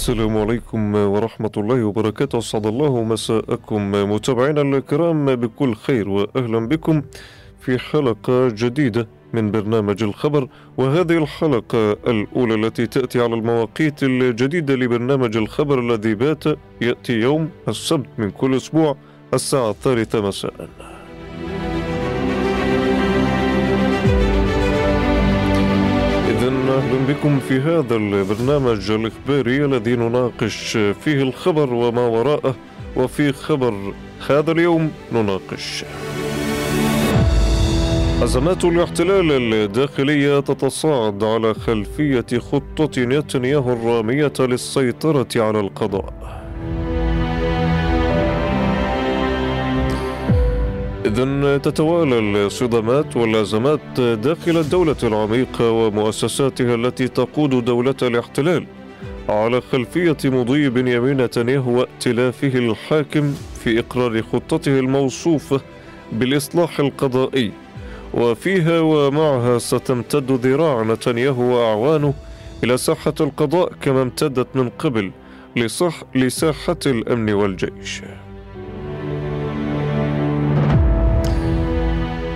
[0.00, 2.38] السلام عليكم ورحمة الله وبركاته.
[2.38, 7.02] أسعد الله مساءكم متابعينا الكرام بكل خير وأهلا بكم
[7.60, 10.48] في حلقة جديدة من برنامج الخبر.
[10.76, 16.44] وهذه الحلقة الأولى التي تأتي على المواقيت الجديدة لبرنامج الخبر الذي بات
[16.80, 18.96] يأتي يوم السبت من كل أسبوع
[19.34, 20.68] الساعة الثالثة مساءً.
[27.10, 32.54] بكم في هذا البرنامج الإخباري الذي نناقش فيه الخبر وما وراءه
[32.96, 33.94] وفي خبر
[34.28, 35.84] هذا اليوم نناقش.
[38.22, 46.39] أزمات الاحتلال الداخلية تتصاعد على خلفية خطة نتنياهو الرامية للسيطرة على القضاء.
[51.10, 58.66] إذا تتوالى الصدمات والأزمات داخل الدولة العميقة ومؤسساتها التي تقود دولة الاحتلال
[59.28, 65.60] على خلفية مضي بنيامين نتنياهو وائتلافه الحاكم في إقرار خطته الموصوفة
[66.12, 67.52] بالإصلاح القضائي.
[68.14, 72.14] وفيها ومعها ستمتد ذراع نتنياهو وأعوانه
[72.64, 75.10] إلى ساحة القضاء كما امتدت من قبل
[75.56, 78.02] لصح لساحة الأمن والجيش.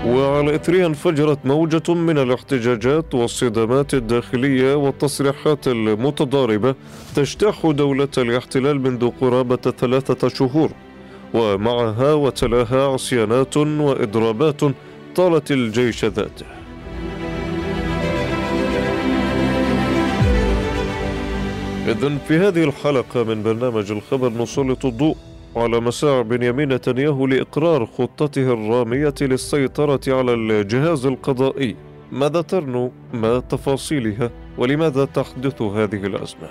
[0.06, 6.74] وعلى إثرها انفجرت موجة من الاحتجاجات والصدامات الداخلية والتصريحات المتضاربة
[7.16, 10.70] تجتاح دولة الاحتلال منذ قرابة ثلاثة شهور.
[11.34, 14.60] ومعها وتلاها عصيانات وإضرابات
[15.16, 16.46] طالت الجيش ذاته.
[21.88, 25.16] إذن في هذه الحلقة من برنامج الخبر نسلط الضوء.
[25.56, 31.76] على مساع بنيامين نتنياهو لإقرار خطته الرامية للسيطرة على الجهاز القضائي.
[32.12, 36.48] ماذا ترنو؟ ما تفاصيلها؟ ولماذا تحدث هذه الأزمة؟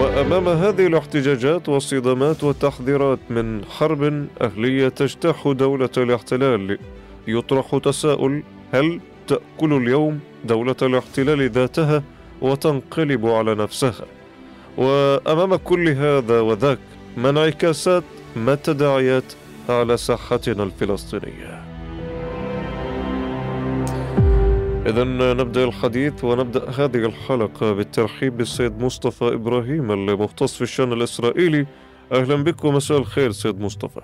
[0.00, 6.78] وأمام هذه الاحتجاجات والصدامات والتحذيرات من حرب أهلية تجتاح دولة الاحتلال
[7.28, 8.42] يطرح تساؤل
[8.72, 12.02] هل تأكل اليوم دولة الاحتلال ذاتها
[12.40, 14.17] وتنقلب على نفسها؟
[14.78, 16.78] وأمام كل هذا وذاك
[17.16, 18.04] ما انعكاسات
[18.36, 19.32] ما التداعيات
[19.68, 21.64] على ساحتنا الفلسطينية.
[24.86, 31.66] إذا نبدأ الحديث ونبدأ هذه الحلقة بالترحيب بالسيد مصطفى إبراهيم المختص في الشأن الإسرائيلي.
[32.12, 34.02] أهلا بكم مساء الخير سيد مصطفى.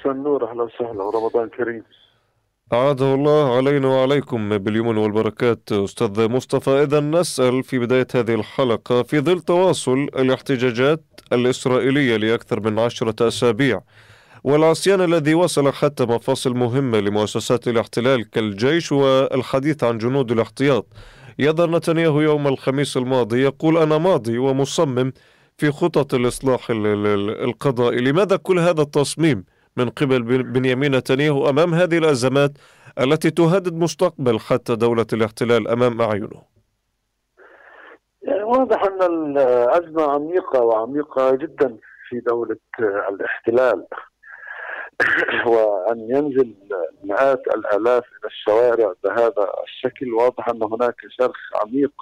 [0.00, 1.82] مساء النور أهلا وسهلا ورمضان كريم.
[2.72, 9.20] أعاده الله علينا وعليكم باليمن والبركات أستاذ مصطفى إذا نسأل في بداية هذه الحلقة في
[9.20, 13.80] ظل تواصل الاحتجاجات الإسرائيلية لأكثر من عشرة أسابيع
[14.44, 20.86] والعصيان الذي وصل حتى مفاصل مهمة لمؤسسات الاحتلال كالجيش والحديث عن جنود الاحتياط
[21.38, 25.12] يظهر نتنياهو يوم الخميس الماضي يقول أنا ماضي ومصمم
[25.58, 29.44] في خطط الإصلاح القضائي لماذا كل هذا التصميم؟
[29.78, 32.50] من قبل بنيامين نتنياهو أمام هذه الأزمات
[33.00, 36.42] التي تهدد مستقبل حتى دولة الاحتلال أمام أعينه.
[38.22, 41.76] يعني واضح أن الأزمة عميقة وعميقة جدا
[42.08, 42.56] في دولة
[43.08, 43.86] الاحتلال.
[45.52, 46.54] وأن ينزل
[47.04, 51.92] مئات الآلاف إلى الشوارع بهذا الشكل واضح أن هناك شرخ عميق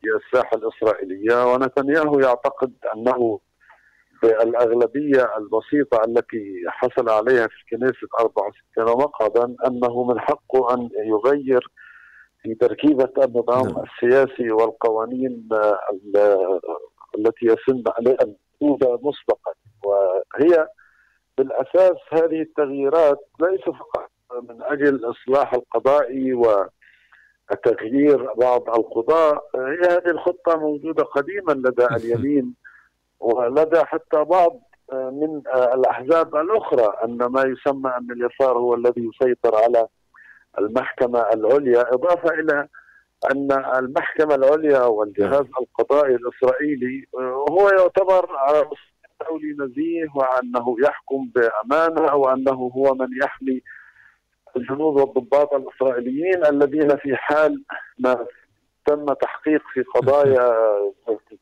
[0.00, 1.52] في الساحة الإسرائيلية.
[1.52, 3.40] ونتنياهو يعتقد أنه
[4.24, 11.70] بالأغلبية البسيطة التي حصل عليها في كنيسة 64 مقعدا أنه من حقه أن يغير
[12.42, 13.84] في تركيبة النظام نعم.
[13.84, 15.48] السياسي والقوانين
[17.18, 18.18] التي يسن عليها
[18.62, 19.52] الوجود مسبقا
[19.84, 20.68] وهي
[21.38, 24.10] بالأساس هذه التغييرات ليس فقط
[24.48, 26.32] من أجل الإصلاح القضائي
[27.52, 32.63] وتغيير بعض القضاء هي هذه الخطة موجودة قديما لدى اليمين
[33.24, 34.60] ولدى حتى بعض
[34.92, 39.86] آه، من آه، الأحزاب الأخرى أن ما يسمى أن اليسار هو الذي يسيطر على
[40.58, 42.68] المحكمة العليا إضافة إلى
[43.32, 48.68] أن المحكمة العليا والجهاز القضائي الإسرائيلي آه، هو يعتبر على
[49.30, 53.62] دولي نزيه وأنه يحكم بأمانة وأنه هو من يحمي
[54.56, 57.64] الجنود والضباط الإسرائيليين الذين في حال
[57.98, 58.26] ما
[58.86, 60.54] تم تحقيق في قضايا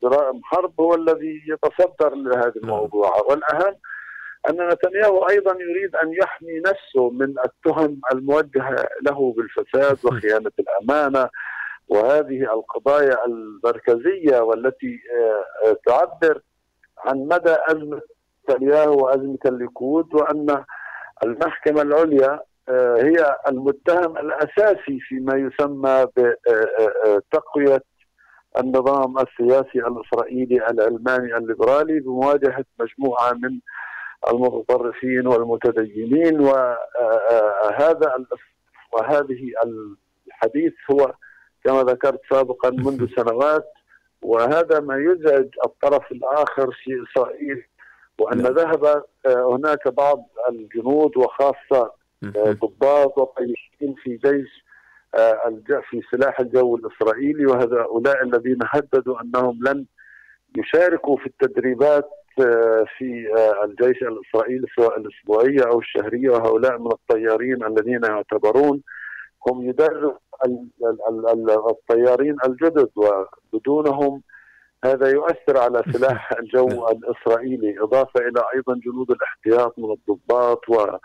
[0.03, 3.11] جرائم حرب هو الذي يتصدر لهذا الموضوع.
[3.29, 3.75] والأهم
[4.49, 11.29] أن نتنياهو أيضا يريد أن يحمي نفسه من التهم الموجهة له بالفساد وخيانة الأمانة.
[11.87, 14.99] وهذه القضايا المركزية والتي
[15.65, 16.41] آه، تعبر
[17.05, 18.01] عن مدى أزمة
[18.49, 20.63] نتنياهو وأزمة الليكود وأن
[21.23, 27.83] المحكمة العليا آه، هي المتهم الأساسي فيما يسمى بتقويه
[28.59, 33.59] النظام السياسي الإسرائيلي العلماني الليبرالي بمواجهة مجموعة من
[34.31, 38.25] المتطرفين والمتدينين وهذا
[38.93, 39.51] وهذه
[40.27, 41.13] الحديث هو
[41.63, 43.73] كما ذكرت سابقا منذ سنوات
[44.21, 47.65] وهذا ما يزعج الطرف الآخر في إسرائيل
[48.19, 48.53] وأن نعم.
[48.53, 52.02] ذهب هناك بعض الجنود وخاصة
[52.37, 54.63] ضباط وطيبين في جيش
[55.89, 59.85] في سلاح الجو الإسرائيلي وهؤلاء الذين هددوا أنهم لن
[60.57, 62.09] يشاركوا في التدريبات
[62.39, 66.29] آه، في آه، الجيش الإسرائيلي سواء الأسبوعية أو الشهرية.
[66.29, 68.81] وهؤلاء من الطيارين الذين يعتبرون
[69.47, 70.17] هم يدرب
[71.69, 74.21] الطيارين الجدد وبدونهم
[74.85, 77.79] هذا يؤثر على سلاح الجو الإسرائيلي.
[77.79, 80.97] إضافة إلى أيضا جنود الاحتياط من الضباط و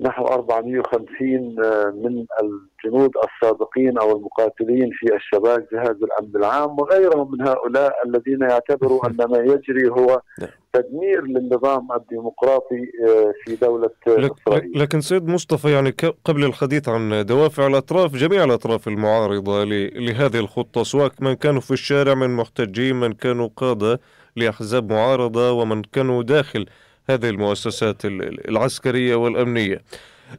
[0.00, 7.48] نحو 450 آه، من الجنود السابقين أو المقاتلين في الشباب جهاز الأمن العام وغيرهم من
[7.48, 10.50] هؤلاء الذين يعتبروا أن ما يجري هو نعم.
[10.72, 14.72] تدمير للنظام الديمقراطي آه، في دولة إسرائيل.
[14.74, 15.90] لكن سيد مصطفى يعني
[16.24, 22.14] قبل الحديث عن دوافع الأطراف جميع الأطراف المعارضة لهذه الخطة سواء من كانوا في الشارع
[22.14, 24.00] من محتجين من كانوا قادة
[24.36, 26.66] لأحزاب معارضة ومن كانوا داخل
[27.10, 29.80] هذه المؤسسات العسكرية والأمنية.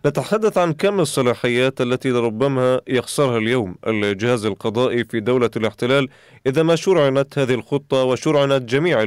[0.06, 6.09] نتحدث عن كم الصلاحيات التي ربما يخسرها اليوم الجهاز القضائي في دولة الاحتلال
[6.47, 9.03] إذا ما شرعنت هذه الخطة وشرعنت جميع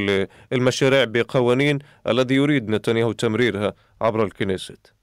[0.52, 1.78] المشاريع بقوانين
[2.08, 4.94] الذي يريد نتنياهو تمريرها عبر الكنيست؟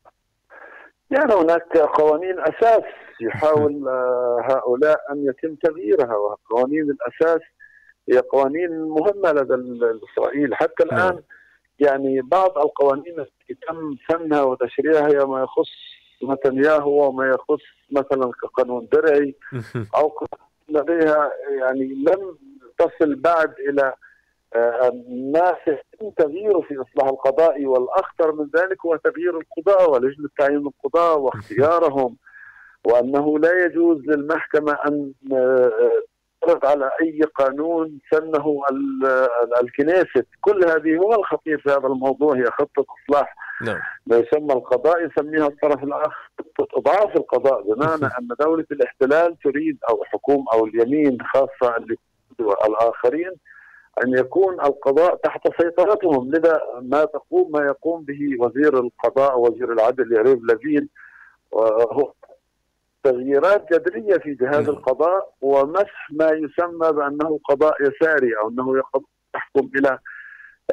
[1.11, 2.83] يعني هناك قوانين أساس
[3.21, 7.41] يحاول آه، هؤلاء أن يتم تغييرها وقوانين الأساس
[8.09, 9.55] هي قوانين مهمة لدى
[10.13, 10.55] إسرائيل.
[10.55, 11.19] حتى الآن نعم.
[11.79, 15.69] يعني بعض القوانين التي تم فنها وتشريعها هي ما يخص
[16.23, 19.35] نتنياهو وما يخص مثلا كقانون درعي
[19.97, 20.27] أو
[20.69, 22.37] لديها يعني لم
[22.77, 23.93] تصل بعد إلى
[24.55, 30.67] الناس آه، يتم تغييره في إصلاح القضائي والأخطر من ذلك هو تغيير القضاء ولجنة تعيين
[30.67, 32.17] القضاء واختيارهم
[32.85, 35.13] وأنه لا يجوز للمحكمة أن
[36.45, 38.61] تعترض على أي قانون سنه
[39.61, 43.35] الكنيست كل هذه هو الخطير في هذا الموضوع هي خطة إصلاح.
[43.61, 43.79] نعم.
[44.07, 47.61] ما يسمى القضاء يسميها الطرف الآخر خطة إضعاف القضاء.
[47.61, 51.85] بمعنى أن دولة الاحتلال تريد أو حكومه أو اليمين خاصة
[52.39, 53.31] الآخرين
[54.03, 56.31] أن يكون القضاء تحت سيطرتهم.
[56.31, 60.89] لذا ما تقوم ما يقوم به وزير القضاء وزير العدل يريف لافين
[61.51, 62.11] وهو
[63.25, 64.69] تغييرات جذرية في جهاز نعم.
[64.69, 68.77] القضاء ومسح ما يسمى بأنه قضاء يساري أو أنه
[69.35, 69.99] يحكم إلى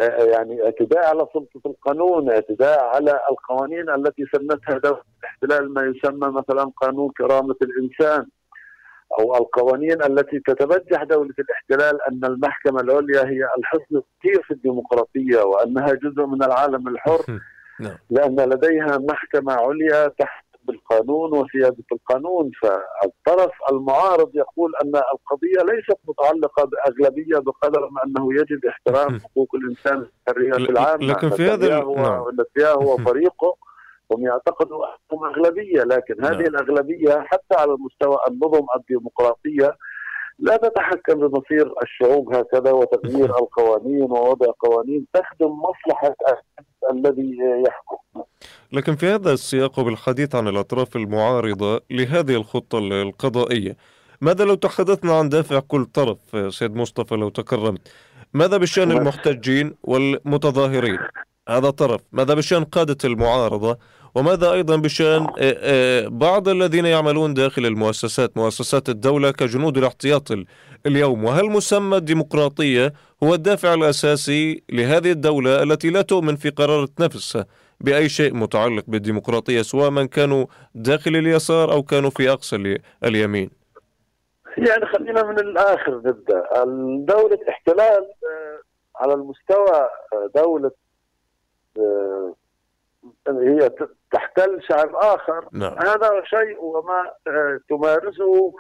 [0.00, 6.28] آه، يعني اعتداء على سلطة القانون، اعتداء على القوانين التي سنتها دولة الاحتلال ما يسمى
[6.28, 8.26] مثلا قانون كرامة الإنسان
[9.20, 15.92] أو القوانين التي تتبجح دولة الاحتلال أن المحكمة العليا هي الحصن الكثير في الديمقراطية وأنها
[15.92, 17.24] جزء من العالم الحر
[17.80, 17.96] نعم.
[18.10, 22.50] لأن لديها محكمة عليا تحت بالقانون وسيادة القانون.
[22.62, 30.06] فالطرف المعارض يقول أن القضية ليست متعلقة بأغلبية بقدر ما أنه يجب احترام حقوق الإنسان
[30.26, 32.86] والحريات العامة لكن في هذا نعم.
[32.86, 33.56] وفريقه
[34.12, 36.40] هم يعتقدوا أنهم أغلبية لكن هذه نعم.
[36.40, 39.76] الأغلبية حتى على مستوى النظم الديمقراطية
[40.38, 46.14] لا تتحكم بمصير الشعوب هكذا وتغيير القوانين ووضع قوانين تخدم مصلحة
[46.92, 47.96] الذي يحكم.
[48.72, 53.76] لكن في هذا السياق وبالحديث عن الأطراف المعارضة لهذه الخطة القضائية
[54.20, 56.18] ماذا لو تحدثنا عن دافع كل طرف؟
[56.48, 57.88] سيد مصطفى لو تكرمت
[58.34, 60.98] ماذا بشأن المحتجين والمتظاهرين؟
[61.48, 63.78] هذا طرف ماذا بشأن قادة المعارضة؟
[64.14, 70.28] وماذا أيضا بشأن آه، آه، بعض الذين يعملون داخل المؤسسات مؤسسات الدولة كجنود الاحتياط
[70.86, 77.46] اليوم؟ وهل مسمى الديمقراطية هو الدافع الأساسي لهذه الدولة التي لا تؤمن في قرارة نفسها
[77.82, 83.50] بأي شيء متعلق بالديمقراطية سواء من كانوا داخل اليسار أو كانوا في أقصى اليمين.
[84.58, 86.44] يعني خلينا من الآخر نبدأ.
[87.04, 88.60] دولة احتلال آه،
[88.96, 89.88] على المستوى
[90.34, 90.70] دولة
[93.28, 93.70] هي
[94.12, 95.48] تحتل شعب آخر.
[95.52, 95.78] نعم.
[95.78, 98.52] هذا شيء وما آه، تمارسه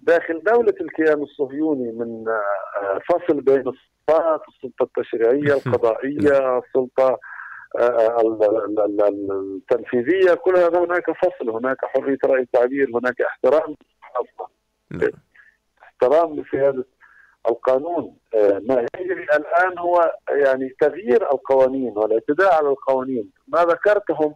[0.00, 7.18] داخل دولة الكيان الصهيوني من آه، فصل بين السلطات السلطة التشريعية القضائية السلطة
[9.08, 13.76] التنفيذية كل هذا هناك فصل هناك حرية رأي التعبير هناك احترام
[14.90, 15.10] نعم.
[15.82, 16.84] احترام لسيادة
[17.48, 24.34] القانون آه، ما يجري الآن هو يعني تغيير القوانين والاعتداء على القوانين ما ذكرتهم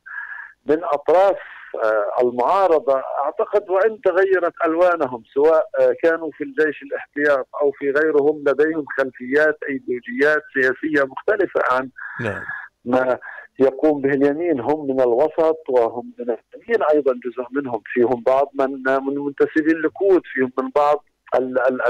[0.66, 1.36] من أطراف
[1.84, 8.44] آه، المعارضة أعتقد وإن تغيرت ألوانهم سواء آه، كانوا في الجيش الاحتياط أو في غيرهم
[8.46, 11.90] لديهم خلفيات أيديولوجيات سياسية مختلفة عن
[12.20, 12.42] نعم.
[12.88, 13.18] ما
[13.58, 17.82] يقوم به اليمين هم من الوسط وهم من اليمين أيضا جزء منهم.
[17.84, 18.70] فيهم بعض من
[19.06, 21.04] من منتسبي الليكود فيهم من بعض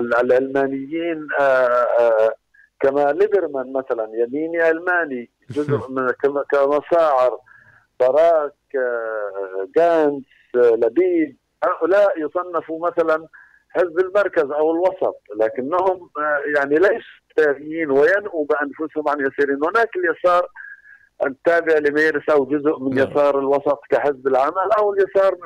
[0.00, 2.33] العلمانيين آه،
[2.81, 6.11] كما ليبرمان مثلا يميني علماني جزء من
[6.52, 7.38] كمساعر
[8.00, 8.55] باراك
[9.76, 10.25] جانس
[10.55, 13.26] لبيد هؤلاء يصنفوا مثلا
[13.71, 20.49] حزب المركز أو الوسط لكنهم آه، يعني ليسوا ساريين وينؤوا بأنفسهم عن يسارين هناك اليسار
[21.26, 23.10] التابع لميرس أو جزء من نعم.
[23.10, 25.37] يسار الوسط كحزب العمل أو اليسار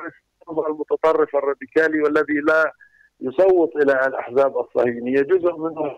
[0.69, 2.71] المتطرف الراديكالي والذي لا
[3.21, 5.97] يصوت إلى الأحزاب الصهيونية جزء منه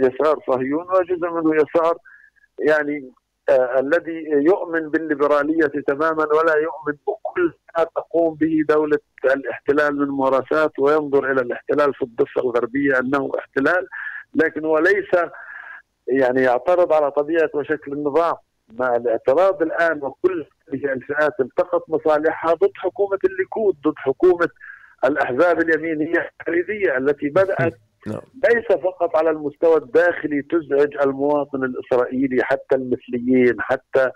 [0.00, 1.98] يسار صهيون وجزء منه يسار
[2.58, 3.12] يعني
[3.48, 10.78] آه الذي يؤمن بالليبرالية تماما ولا يؤمن بكل ما تقوم به دولة الاحتلال من ممارسات
[10.78, 13.86] وينظر إلى الاحتلال في الضفة الغربية أنه احتلال
[14.34, 15.30] لكن هو ليس
[16.06, 18.34] يعني يعترض على طبيعة وشكل النظام
[18.72, 24.48] مع الاعتراض الآن وكل هذه الفئات التقط مصالحها ضد حكومة الليكود ضد حكومة
[25.04, 27.74] الأحزاب اليمينية الحريدية التي بدأت
[28.06, 28.20] نعم.
[28.44, 34.10] ليس فقط على المستوى الداخلي تزعج المواطن الإسرائيلي حتى المثليين حتى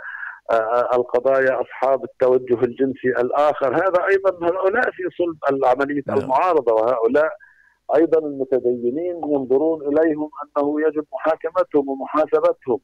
[0.50, 6.18] آه، القضايا أصحاب التوجه الجنسي الآخر هذا أيضا هؤلاء في صلب عمليه نعم.
[6.18, 7.30] المعارضة وهؤلاء
[7.96, 12.80] أيضا المتدينين ينظرون إليهم أنه يجب محاكمتهم ومحاسبتهم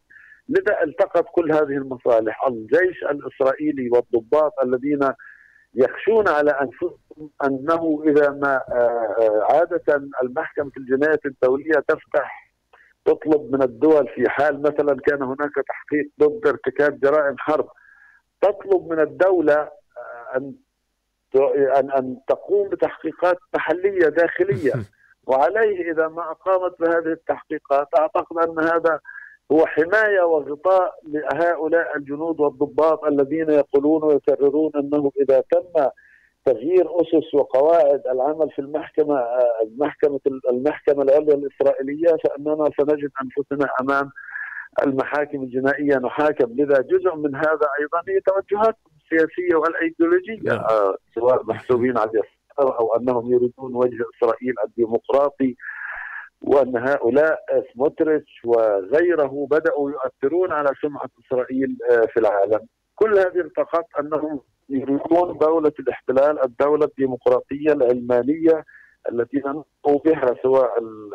[0.48, 5.12] لذا التقت كل هذه المصالح الجيش الإسرائيلي والضباط الذين
[5.74, 12.54] يخشون على أنفسهم أنه إذا ما آه، آه، عادة المحكمة الجنايات الدولية تفتح
[13.04, 17.68] تطلب من الدول في حال مثلا كان هناك تحقيق ضد ارتكاب جرائم حرب
[18.40, 20.54] تطلب من الدولة آه، أن
[21.76, 24.72] أن أن تقوم بتحقيقات محلية داخلية.
[25.26, 29.00] وعليه إذا ما أقامت بهذه التحقيقات أعتقد أن هذا
[29.52, 35.88] هو حماية وغطاء لهؤلاء الجنود والضباط الذين يقولون ويكررون أنه إذا تم
[36.44, 39.24] تغيير أسس وقواعد العمل في المحكمة
[39.62, 40.20] المحكمة
[40.50, 44.10] المحكمة العليا الإسرائيلية فإننا سنجد أنفسنا أمام
[44.86, 45.98] المحاكم الجنائية.
[45.98, 46.52] نحاكم.
[46.52, 50.58] لذا جزء من هذا أيضا هي توجهات السياسيه والأيديولوجية نعم.
[50.58, 55.56] آه سواء محسوبين على اليسار أو أنهم يريدون وجه إسرائيل الديمقراطي.
[56.46, 57.38] وأن هؤلاء
[57.74, 62.60] سموتريتش وغيره بدأوا يؤثرون على سمعة إسرائيل آه، في العالم.
[62.94, 68.64] كل هذه التقط أنهم يريدون دولة الاحتلال الدولة الديمقراطية العلمانية
[69.12, 70.70] التي ننطق بها سواء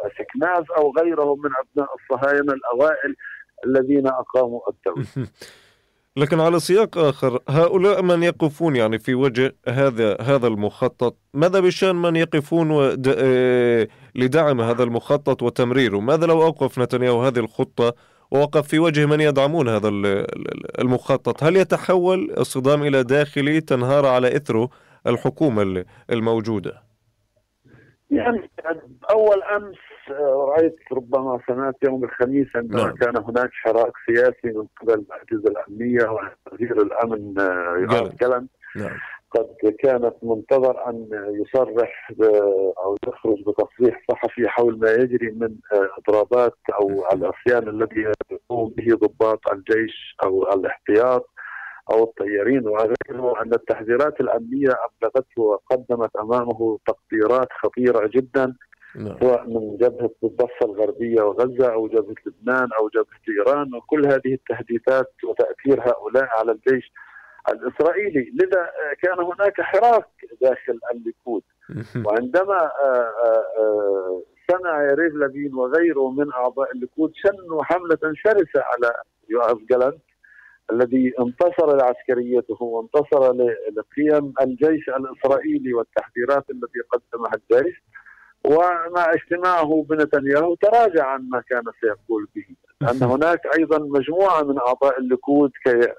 [0.05, 3.15] السكناز أو غيرهم من أبناء الصهاينة الأوائل
[3.65, 5.05] الذين أقاموا الدولة.
[6.19, 11.95] لكن على سياق آخر هؤلاء من يقفون يعني في وجه هذا هذا المخطط؟ ماذا بشأن
[11.95, 17.93] من يقفون آه، لدعم هذا المخطط وتمريره؟ ماذا لو أوقف نتنياهو هذه الخطة
[18.31, 19.88] ووقف في وجه من يدعمون هذا
[20.79, 24.69] المخطط؟ هل يتحول الصدام إلى داخلي تنهار على إثره
[25.07, 26.88] الحكومة الموجودة؟
[28.11, 28.49] يعني
[29.11, 29.77] أول أمس
[30.19, 32.95] رأيت ربما سمعت يوم الخميس عندما نعم.
[32.95, 37.33] كان هناك حراك سياسي من قبل الأجهزة الأمنية ووزير الأمن
[37.83, 38.97] يوآب جلن نعم.
[39.31, 42.11] قد كانت منتظر أن يصرح
[42.77, 49.51] أو يخرج بتصريح صحفي حول ما يجري من إضرابات أو العصيان الذي يقوم به ضباط
[49.51, 51.29] الجيش أو الاحتياط
[51.91, 58.55] أو الطيارين وغيره أن التحذيرات الأمنية أبلغته وقدمت أمامه تقديرات خطيرة جدا
[58.96, 59.19] نعم.
[59.19, 65.12] سواء من جبهة الضفة الغربية وغزة أو جبهة لبنان أو جبهة إيران وكل هذه التهديدات
[65.24, 66.91] وتاثير هؤلاء على الجيش
[67.50, 68.31] الإسرائيلي.
[68.34, 70.05] لذا آه، كان هناك حراك
[70.41, 71.43] داخل الليكود.
[72.05, 73.12] وعندما آه،
[73.60, 78.93] آه، سمع يريف لبين وغيره من أعضاء الليكود شنوا حملة شرسة على
[79.29, 80.01] يوآف جالنت
[80.71, 83.33] الذي انتصر لعسكريته وانتصر
[83.77, 87.83] لقيم الجيش الإسرائيلي والتحذيرات التي قدمها الجيش.
[88.45, 92.45] ومع اجتماعه بنتنياهو تراجع عن ما كان سيقول به.
[92.81, 95.93] لأن هناك أيضا مجموعة من أعضاء الليكود كي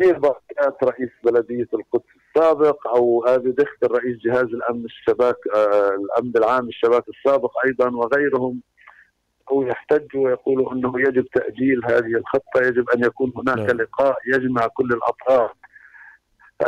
[0.00, 2.04] بركات رئيس بلدية القدس
[2.36, 8.60] السابق أو ابي دختر رئيس جهاز الأمن الشباك آه، الأمن العام الشباك السابق أيضا وغيرهم
[9.52, 13.76] أو يحتجوا ويقولوا أنه يجب تأجيل هذه الخطة يجب أن يكون هناك نعم.
[13.76, 15.50] لقاء يجمع كل الأطراف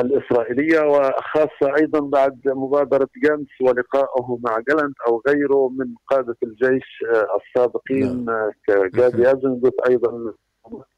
[0.01, 7.27] الإسرائيلية وخاصة أيضا بعد مبادرة جانس ولقائه مع جالنت أو غيره من قادة الجيش آه،
[7.41, 10.35] السابقين آه، كجادي أزنجوت أيضا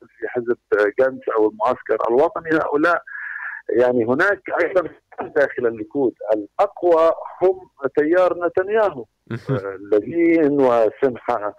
[0.00, 0.56] في حزب
[1.00, 2.58] جانس أو المعسكر الوطني.
[2.58, 3.02] هؤلاء
[3.68, 4.88] يعني هناك أيضا
[5.36, 6.12] داخل الليكود.
[6.34, 7.12] الأقوى
[7.42, 7.60] هم
[7.98, 9.04] تيار نتنياهو
[9.50, 11.54] آه، لذين وسمحة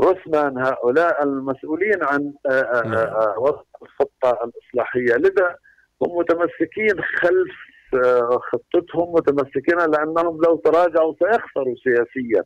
[0.00, 2.94] رسمان هؤلاء المسؤولين عن آه، آه، نعم.
[2.94, 5.56] آه، وضع الخطة الإصلاحية لذا
[6.02, 7.68] هم متمسكين خلف
[8.52, 12.42] خطتهم متمسكين لأنهم لو تراجعوا سيخسروا سياسيا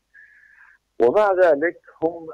[1.03, 2.27] ومع ذلك هم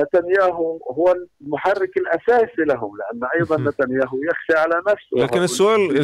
[0.00, 3.68] نتنياهو هو المحرك الأساسي لهم لأن أيضا مهم.
[3.68, 6.00] نتنياهو يخشى على نفسه لكن السؤال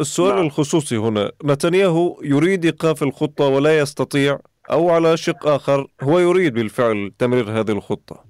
[0.00, 0.46] السؤال نعم.
[0.46, 4.38] الخصوصي هنا نتنياهو يريد إيقاف الخطة ولا يستطيع
[4.70, 8.24] أو على شق آخر هو يريد بالفعل تمرير هذه الخطة.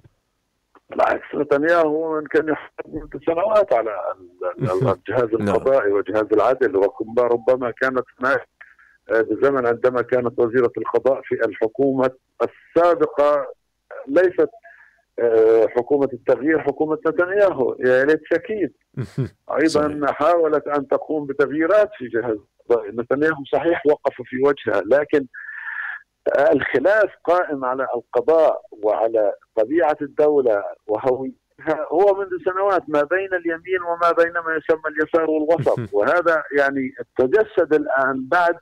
[0.89, 5.55] بالعكس نتنياهو من كان يحكم منذ سنوات على ال- ال- الجهاز نعم.
[5.55, 6.75] القضائي وجهاز العدل.
[6.77, 8.47] وربما كانت هناك
[9.09, 12.11] آه، بزمن عندما كانت وزيرة القضاء في الحكومة
[12.41, 13.47] السابقة
[14.07, 14.49] ليست
[15.19, 18.73] آه، حكومة التغيير حكومة نتنياهو يا ليت شكيد
[19.61, 22.37] أيضا حاولت أن تقوم بتغييرات في جهاز
[22.93, 25.25] نتنياهو صحيح وقف في وجهها لكن آه،
[26.51, 34.11] الخلاف قائم على القضاء وعلى طبيعة الدولة وهويتها هو منذ سنوات ما بين اليمين وما
[34.11, 38.55] بين ما يسمى اليسار والوسط وهذا يعني تجسد الآن بعد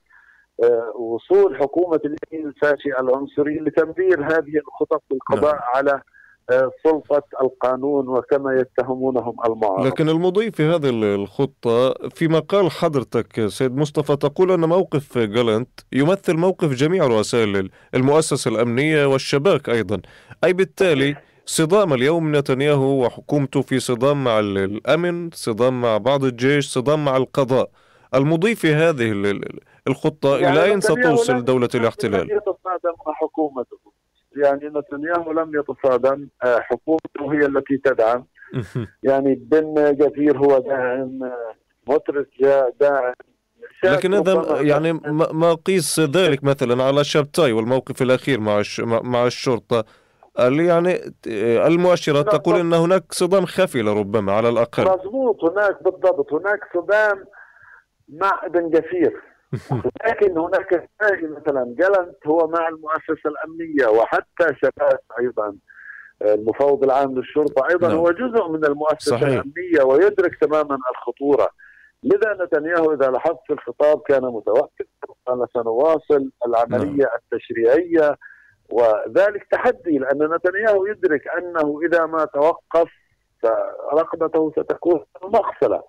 [0.63, 5.63] آه، وصول حكومة اليمين الفاشي العنصري لتمرير هذه الخطط بالقضاء نعم.
[5.75, 6.01] على
[6.49, 13.75] آه، سلطة القانون وكما يتهمونهم المعارضه لكن المضي في هذه الخطة في مقال حضرتك سيد
[13.75, 20.01] مصطفى تقول أن موقف جالنت يمثل موقف جميع رؤساء المؤسسة الأمنية والشباك أيضا.
[20.43, 26.67] أي بالتالي صدام اليوم نتنياهو وحكومته في صدام مع ال- الأمن صدام مع بعض الجيش
[26.69, 27.69] صدام مع القضاء.
[28.15, 32.31] المضي في هذه ال- ال- الخطة يعني إلى أين ستوصل دولة الاحتلال.
[32.31, 33.77] يتصادم مع حكومته.
[34.37, 38.25] يعني نتنياهو لم يتصادم آه، حكومته هي التي تدعم.
[39.03, 41.55] يعني بن جفير هو داعم آه،
[41.87, 43.13] مطرس جاء داعم.
[43.83, 44.93] لكن هذا يعني
[45.33, 48.61] ما قيس ذلك مثلا على شابتاي والموقف الأخير مع
[49.03, 49.85] مع الشرطة.
[50.39, 50.99] اللي يعني
[51.67, 54.83] المؤشرات لا، تقول أن هناك صدام خفي لربما على الأقل.
[54.83, 56.33] مضبوط هناك بالضبط.
[56.33, 57.25] هناك صدام
[58.09, 59.32] مع ابن جفير
[60.07, 60.89] لكن هناك
[61.23, 65.55] مثلا جلنت هو مع المؤسسة الأمنية وحتى شباب أيضا
[66.21, 67.97] المفوض العام للشرطة أيضا نعم.
[67.97, 69.27] هو جزء من المؤسسة صحيح.
[69.27, 71.49] الأمنية ويدرك تماما الخطورة
[72.03, 74.85] لذا نتنياهو إذا لاحظت في الخطاب كان متوقف
[75.27, 78.17] قال سنواصل العملية التشريعية
[78.69, 82.89] وذلك تحدي لأن نتنياهو يدرك أنه إذا ما توقف
[83.43, 85.83] فرقبته ستكون مغسلة.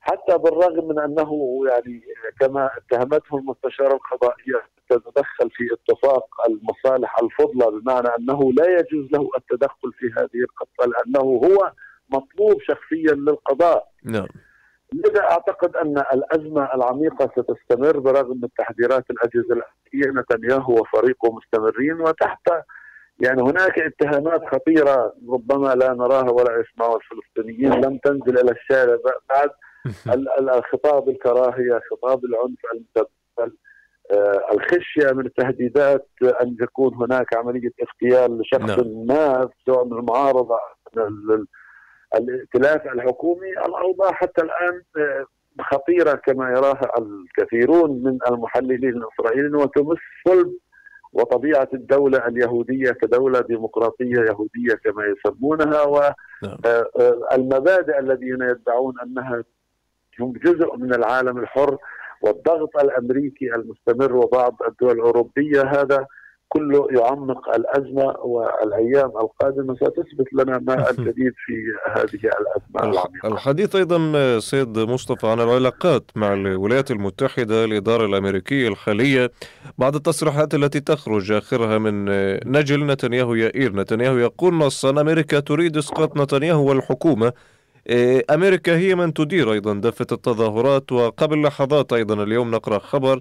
[0.00, 2.02] حتى بالرغم من أنه يعني
[2.40, 9.92] كما اتهمته المستشاره القضائيه تتدخل في اتفاق المصالح الفضلى بمعنى أنه لا يجوز له التدخل
[9.92, 11.72] في هذه القصة لأنه هو
[12.10, 13.88] مطلوب شخصيا للقضاء.
[14.04, 14.26] نعم.
[14.92, 20.20] لذا أعتقد أن الأزمة العميقة ستستمر برغم من تحذيرات الأجهزة الأمنية.
[20.20, 22.48] نتنياهو وفريقه مستمرين وتحت
[23.20, 28.96] يعني هناك اتهامات خطيرة ربما لا نراها ولا يسمعها الفلسطينيين لم تنزل إلى الشارع.
[29.28, 29.50] بعد
[30.06, 33.56] ال- ال- الخطاب الكراهية خطاب العنف المتبادل
[34.10, 36.08] آه، الخشية من التهديدات
[36.42, 39.06] أن يكون هناك عملية اغتيال لشخص نعم.
[39.06, 40.58] ما سواء من المعارضة
[40.96, 41.46] من ال- ال-
[42.18, 43.50] الائتلاف الحكومي.
[43.50, 45.24] الأوضاع حتى الآن آه،
[45.60, 49.98] خطيرة كما يراها الكثيرون من المحللين الإسرائيليين وتمس
[50.28, 50.52] صلب
[51.14, 56.08] وطبيعة الدولة اليهودية كدولة ديمقراطية يهودية كما يسمونها
[56.42, 56.58] نعم.
[56.94, 59.44] والمبادئ الذين يدعون أنها
[60.20, 61.78] هم جزء من العالم الحر
[62.22, 66.06] والضغط الأمريكي المستمر وبعض الدول الأوروبية هذا
[66.54, 71.54] كله يعمق الأزمة والأيام القادمة ستثبت لنا ما الجديد في
[71.92, 73.28] هذه الأزمة الح- العميقة.
[73.28, 79.30] الحديث أيضا سيد مصطفى عن العلاقات مع الولايات المتحدة الإدارة الأمريكية الحالية
[79.78, 82.04] بعد التصريحات التي تخرج آخرها من
[82.52, 87.32] نجل نتنياهو يائير نتنياهو يقول نصا أمريكا تريد إسقاط نتنياهو والحكومة
[87.88, 93.20] إيه، أمريكا هي من تدير أيضا دفة التظاهرات وقبل لحظات أيضا اليوم نقرأ خبر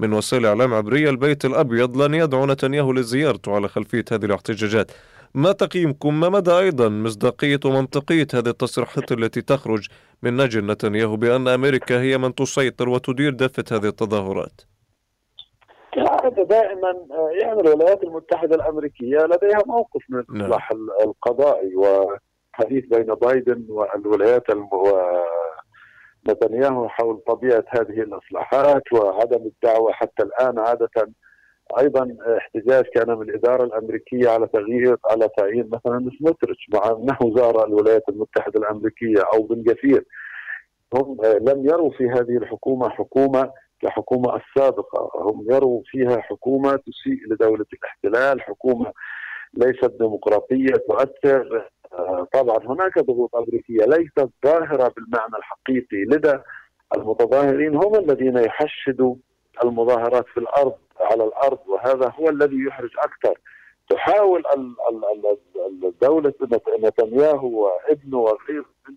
[0.00, 4.90] من وسائل إعلام عبرية البيت الأبيض لن يدعو نتنياهو لزيارته على خلفية هذه الاحتجاجات.
[5.34, 9.88] ما تقييمكم؟ ما مدى أيضا مصداقية ومنطقية هذه التصريحات التي تخرج
[10.22, 14.60] من نجل نتنياهو بأن أمريكا هي من تسيطر وتدير دفة هذه التظاهرات؟
[15.92, 16.94] كالعادة دائما
[17.42, 20.40] يعني الولايات المتحدة الأمريكية لديها موقف من نعم.
[20.40, 20.72] الإصلاح
[21.04, 24.68] القضائي وحديث بين بايدن والولايات الم...
[26.28, 31.12] ونتنياهو حول طبيعة هذه الإصلاحات وعدم الدعوة حتى الآن عادة.
[31.78, 37.66] أيضا احتجاج كان من الإدارة الأمريكية على تغيير على تعيين مثلا سموتريتش مع انه زار
[37.66, 40.04] الولايات المتحدة الأمريكية أو بن جفير.
[40.94, 43.52] هم لم يروا في هذه الحكومة حكومة
[43.82, 45.10] كحكومة السابقة.
[45.14, 48.92] هم يروا فيها حكومة تسيء لدولة الاحتلال حكومة
[49.54, 51.70] ليست ديمقراطية تؤثر.
[52.32, 56.04] طبعا هناك ضغوط أمريكية ليست ظاهرة بالمعنى الحقيقي.
[56.04, 56.38] لدى
[56.96, 59.14] المتظاهرين هم الذين يحشدوا
[59.64, 63.38] المظاهرات في الأرض على الأرض وهذا هو الذي يحرج أكثر.
[63.90, 64.42] تحاول
[65.84, 66.32] الدولة
[66.80, 68.94] نتنياهو وابنه وغيره من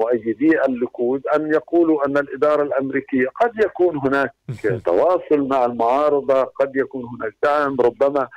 [0.00, 4.34] مؤيدي الليكود أن يقولوا أن الإدارة الأمريكية قد يكون هناك
[4.86, 8.28] تواصل مع المعارضة، قد يكون هناك دعم ربما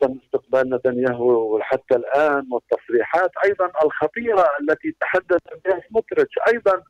[0.00, 6.82] تم استقبال نتنياهو حتى الآن والتصريحات أيضا الخطيرة التي تحدث بها سموتريتش أيضا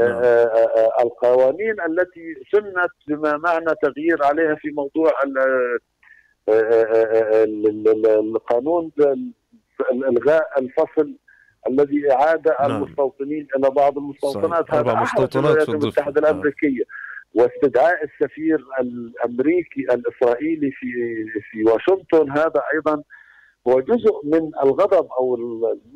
[0.00, 0.10] نعم.
[0.10, 5.12] آه، آه، آه، القوانين التي سنت بما معنى تغيير عليها في موضوع
[8.08, 8.92] القانون
[9.92, 11.14] الغاء الفصل
[11.68, 12.70] الذي اعاد نعم.
[12.70, 14.74] المستوطنين إلى بعض المستوطنات.
[14.74, 16.82] هذا مستوطنات الولايات المتحدة الأمريكية.
[17.34, 20.86] واستدعاء السفير الأمريكي الإسرائيلي في
[21.50, 23.02] في واشنطن هذا أيضا
[23.68, 25.36] هو جزء من الغضب أو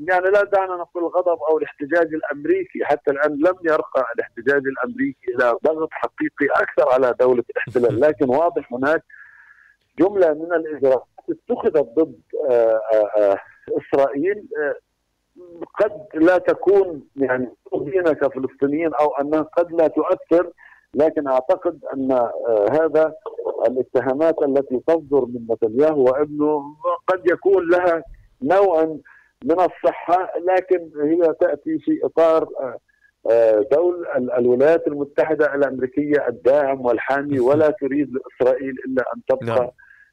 [0.09, 5.59] يعني لا دعنا نقول الغضب أو الاحتجاج الأمريكي حتى الآن لم يرقى الاحتجاج الأمريكي إلى
[5.65, 8.01] ضغط حقيقي أكثر على دولة الاحتلال.
[8.07, 9.03] لكن واضح هناك
[9.99, 12.21] جملة من الإجراءات اتخذت ضد
[12.51, 14.49] آه، آه، آه، إسرائيل
[15.79, 20.53] قد لا تكون يعني تؤذينا كفلسطينيين أو أنها قد لا تؤثر
[20.95, 22.13] لكن أعتقد أن
[22.73, 23.15] هذا
[23.67, 26.63] الاتهامات التي تصدر من نتنياهو وابنه
[27.07, 28.03] قد يكون لها
[28.43, 28.85] نوع
[29.45, 32.49] من الصحة لكن هي تأتي في إطار
[33.31, 34.07] آه، دول
[34.39, 39.69] الولايات المتحدة الأمريكية الداعم والحامي ولا تريد لإسرائيل إلا أن تبقى نعم.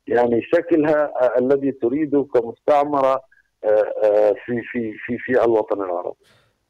[0.08, 3.22] يعني شكلها آه، الذي تريده كمستعمرة
[3.64, 6.18] آه، في في في في الوطن العربي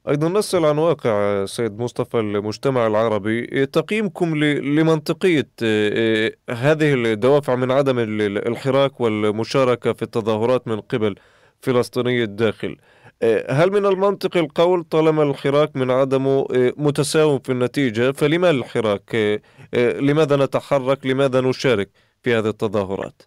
[0.10, 8.00] أيضا نسأل عن واقع سيد مصطفى المجتمع العربي تقييمكم لمنطقية آه، هذه الدوافع من عدم
[8.00, 11.16] الحراك والمشاركة في التظاهرات من قبل
[11.62, 12.78] فلسطيني الداخل.
[13.22, 19.42] آه، هل من المنطق القول طالما الحراك من عدمه آه، متساوم في النتيجة فلما الحراك
[19.76, 21.90] لماذا نتحرك لماذا نشارك
[22.24, 23.22] في هذه التظاهرات؟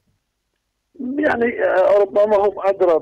[1.00, 1.52] يعني
[2.00, 2.98] ربما هم أدرى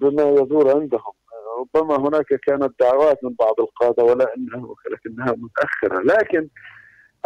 [0.00, 1.19] بما يدور عندهم.
[1.60, 6.02] ربما هناك كانت دعوات من بعض القادة ولا انها ولكنها متأخرة.
[6.02, 6.48] لكن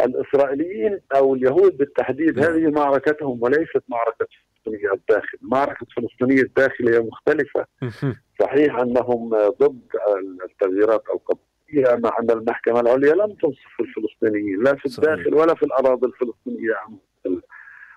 [0.01, 2.53] الإسرائيليين أو اليهود بالتحديد نعم.
[2.53, 4.27] هذه معركتهم وليست معركة
[4.65, 7.65] فلسطينية الداخل، معركة فلسطينية الداخل هي مختلفه
[8.41, 9.29] صحيح أنهم
[9.61, 9.81] ضد
[10.49, 16.07] التغييرات القضائية مع أن المحكمة العليا لم تنصف الفلسطينيين لا في الداخل ولا في الأراضي
[16.07, 16.73] الفلسطينية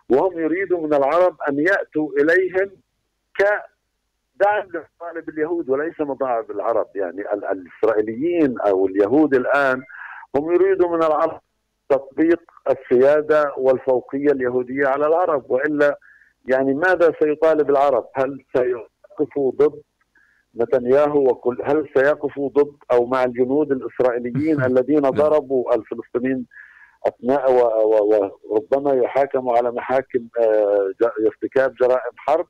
[0.08, 2.70] وهم يريدوا من العرب أن يأتوا إليهم
[3.38, 3.44] ك
[4.40, 7.22] دعم لمطالب اليهود وليس مطالب العرب يعني
[7.52, 9.82] الإسرائيليين أو اليهود الآن
[10.36, 11.40] هم يريدوا من العرب
[11.88, 15.50] تطبيق السيادة والفوقية اليهودية على العرب.
[15.50, 15.98] وإلا
[16.48, 19.82] يعني ماذا سيطالب العرب؟ هل سيقفوا ضد
[20.56, 26.46] نتنياهو وكل هل سيقفوا ضد أو مع الجنود الإسرائيليين الذين ضربوا الفلسطينيين
[27.06, 27.52] أثناء
[28.50, 30.92] وربما يحاكموا على محاكم آه،
[31.26, 32.46] ارتكاب جرائم حرب؟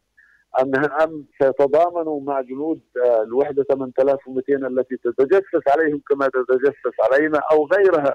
[0.63, 7.67] انها ام سيتضامنوا مع جنود آه، الوحدة 8200 التي تتجسس عليهم كما تتجسس علينا أو
[7.67, 8.15] غيرها.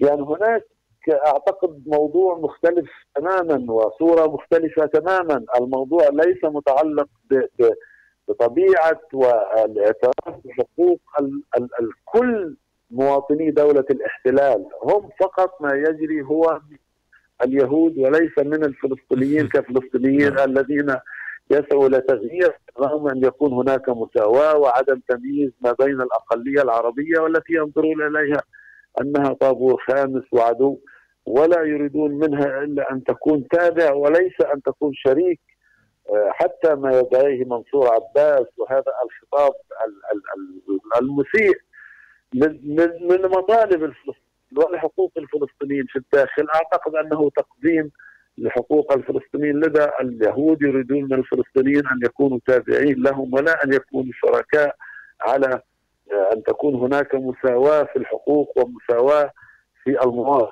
[0.00, 0.64] يعني هناك
[1.26, 5.44] أعتقد موضوع مختلف تماما وصورة مختلفة تماما.
[5.60, 7.08] الموضوع ليس متعلق
[8.28, 11.00] بطبيعة والاعتراف بحقوق
[12.04, 12.56] كل
[12.90, 14.66] مواطني دولة الاحتلال.
[14.82, 16.60] هم فقط ما يجري هو
[17.44, 20.50] اليهود وليس من الفلسطينيين كفلسطينيين نعم.
[20.50, 20.96] الذين
[21.50, 27.52] يسعوا إلى تغيير رغم أن يكون هناك مساواة وعدم تمييز ما بين الأقلية العربية والتي
[27.52, 28.42] ينظرون إليها
[29.00, 30.78] أنها طابور خامس وعدو
[31.26, 35.40] ولا يريدون منها إلا أن تكون تابع وليس أن تكون شريك
[36.10, 39.52] آه، حتى ما يدعيه منصور عباس وهذا الخطاب
[41.00, 41.56] المسيء
[43.08, 43.92] من مطالب
[44.56, 46.46] ولحقوق الفلسطينيين في الداخل.
[46.54, 47.90] أعتقد أنه تقديم
[48.38, 54.76] لحقوق الفلسطينيين لدى اليهود يريدون من الفلسطينيين أن يكونوا تابعين لهم ولا أن يكونوا شركاء
[55.20, 55.60] على
[56.36, 59.30] أن تكون هناك مساواة في الحقوق ومساواة
[59.84, 60.50] في المواطن.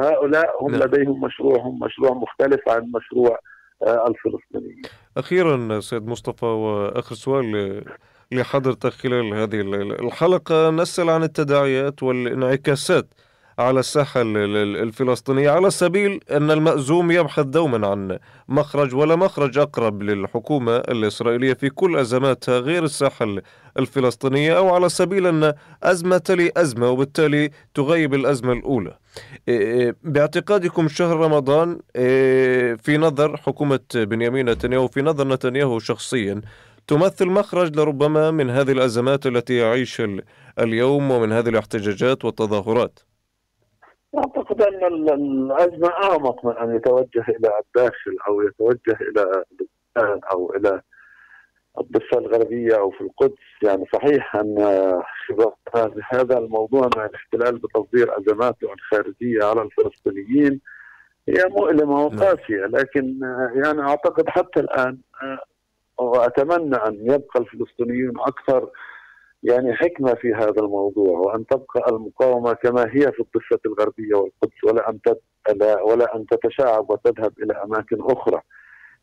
[0.00, 0.82] هؤلاء هم نعم.
[0.82, 3.38] لديهم مشروعهم مشروع مختلف عن مشروع
[3.82, 4.82] آه، الفلسطينيين.
[5.16, 7.84] أخيرا سيد مصطفى وآخر سؤال
[8.32, 9.60] لحضرتك خلال هذه
[10.00, 10.70] الحلقة.
[10.70, 13.06] نسأل عن التداعيات والانعكاسات
[13.58, 20.76] على الساحة الفلسطينية على سبيل أن المأزوم يبحث دوما عن مخرج ولا مخرج أقرب للحكومة
[20.76, 23.36] الإسرائيلية في كل أزماتها غير الساحة
[23.78, 28.98] الفلسطينية أو على سبيل أن أزمة تلي أزمة وبالتالي تغيب الأزمة الأولى.
[30.02, 31.78] باعتقادكم شهر رمضان
[32.76, 36.40] في نظر حكومة بنيامين نتنياهو في نظر نتنياهو شخصيا
[36.86, 40.02] تمثل مخرج لربما من هذه الأزمات التي يعيش
[40.58, 42.98] اليوم ومن هذه الاحتجاجات والتظاهرات.
[44.18, 50.80] أعتقد أن الازمه أعمق من أن يتوجه إلى الداخل أو يتوجه إلى لبنان أو إلى
[51.80, 53.38] الضفة الغربية أو في القدس.
[53.62, 54.58] يعني صحيح أن
[56.12, 60.60] هذا الموضوع مع الاحتلال بتصدير ازماته الخارجيه على الفلسطينيين
[61.28, 62.66] هي مؤلمة وقاسية.
[62.66, 63.20] لكن
[63.64, 64.98] يعني أعتقد حتى الآن
[65.98, 68.70] واتمنى أن يبقى الفلسطينيون أكثر
[69.44, 74.90] يعني حكمة في هذا الموضوع وأن تبقى المقاومة كما هي في الضفة الغربية والقدس ولا
[74.90, 74.98] أن
[75.90, 78.40] ولا أن تتشعب وتذهب إلى أماكن أخرى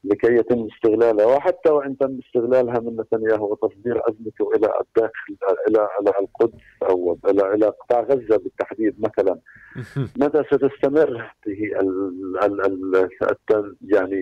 [0.03, 1.25] لكي يتم استغلالها.
[1.25, 7.53] وحتى وإن تم استغلالها من نتنياهو وتصدير ازمته إلى الداخل إلى إلى القدس أو إلى
[7.53, 9.39] إلى قطاع غزة بالتحديد مثلا.
[10.17, 11.71] متى ستستمر هذه
[13.81, 14.21] يعني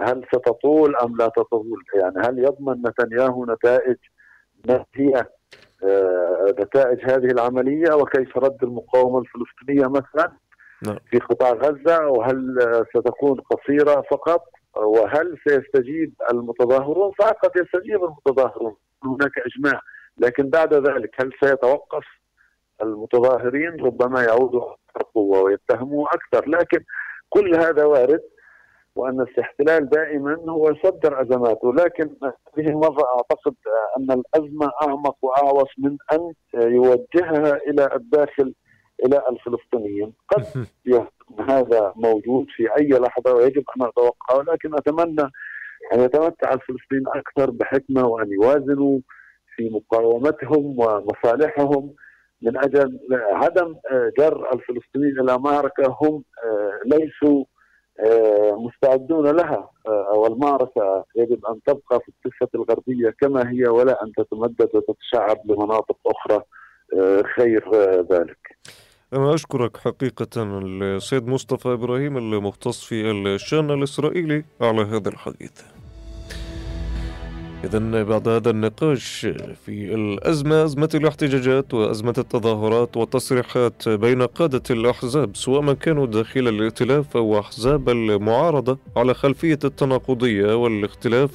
[0.00, 3.96] هل ستطول أم لا تطول؟ يعني هل يضمن نتنياهو نتائج
[4.68, 5.26] ما هي
[5.84, 10.32] آه، نتائج هذه العملية وكيف رد المقاومة الفلسطينية مثلا
[10.82, 10.98] نعم.
[11.10, 12.56] في قطاع غزة وهل
[12.94, 14.44] ستكون قصيرة فقط
[14.76, 19.80] وهل سيستجيب المتظاهرون؟ فقد يستجيب المتظاهرون هناك إجماع.
[20.18, 22.04] لكن بعد ذلك هل سيتوقف
[22.82, 26.48] المتظاهرين؟ ربما يعودوا أكثر قوه ويتهموا أكثر.
[26.48, 26.84] لكن
[27.28, 28.22] كل هذا وارد.
[28.96, 33.54] وأن الاحتلال دائما هو يصدر أزماته لكن هذه المره أعتقد
[33.98, 38.54] أن الأزمة أعمق وأعوص من أن يوجهها إلى الداخل
[39.06, 40.12] إلى الفلسطينيين.
[40.28, 45.30] قد يكون هذا موجود في أي لحظة ويجب أن نتوقعه لكن أتمنى
[45.94, 48.98] أن يتمتع الفلسطينيين أكثر بحكمة وأن يوازنوا
[49.56, 51.94] في مقاومتهم ومصالحهم.
[52.42, 53.74] من أجل عدم
[54.18, 56.24] جر الفلسطينيين إلى معركه هم
[56.86, 57.44] ليسوا
[58.52, 64.68] مستعدون لها أو المعركة يجب أن تبقى في الضفه الغربية كما هي ولا أن تتمدد
[64.74, 66.42] وتتشعب لمناطق أخرى
[67.36, 67.70] خير
[68.12, 68.56] ذلك.
[69.12, 75.62] أنا أشكرك حقيقة السيد مصطفى إبراهيم المختص في الشأن الإسرائيلي على هذا الحديث.
[77.64, 79.26] إذا بعد هذا النقاش
[79.66, 87.38] في الأزمة أزمة الاحتجاجات وأزمة التظاهرات والتصريحات بين قادة الأحزاب سواء كانوا داخل الائتلاف أو
[87.38, 91.30] أحزاب المعارضة على خلفية التناقضية والاختلاف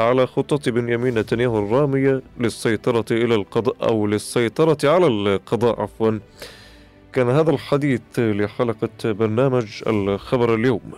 [0.00, 6.18] على خطط بنيامين نتنياهو الرامية للسيطرة إلى القضاء أو للسيطرة على القضاء عفوا.
[7.12, 10.92] كان هذا الحديث لحلقة برنامج الخبر اليوم.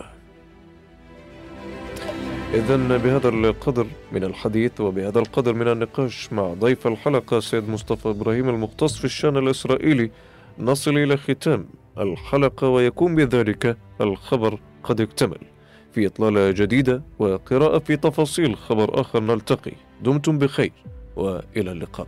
[2.54, 8.48] إذا بهذا القدر من الحديث وبهذا القدر من النقاش مع ضيف الحلقة سيد مصطفى إبراهيم
[8.48, 10.10] المختص في الشأن الإسرائيلي
[10.58, 11.66] نصل إلى ختام
[11.98, 15.38] الحلقة ويكون بذلك الخبر قد اكتمل.
[15.92, 19.72] في إطلالة جديدة وقراءة في تفاصيل خبر آخر نلتقي.
[20.02, 20.72] دمتم بخير
[21.16, 22.06] وإلى اللقاء.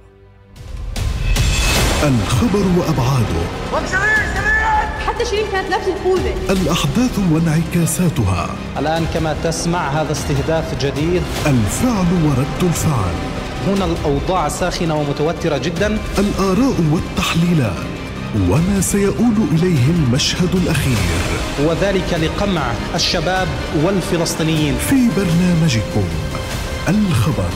[2.05, 4.36] الخبر وأبعاده.
[5.17, 8.51] حتى شيرين كانت لابسه الخوذه الأحداث وانعكاساتها.
[8.79, 11.23] الآن كما تسمع هذا استهداف جديد.
[11.47, 13.15] الفعل ورد الفعل.
[13.67, 15.99] هنا الأوضاع ساخنة ومتوترة جدا.
[16.19, 17.87] الآراء والتحليلات.
[18.51, 20.97] وما سيؤول إليه المشهد الأخير.
[21.65, 22.63] وذلك لقمع
[22.95, 23.49] الشباب
[23.85, 24.75] والفلسطينيين.
[24.79, 26.05] في برنامجكم
[26.89, 27.51] الخبر.